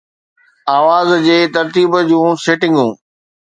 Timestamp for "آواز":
0.77-1.11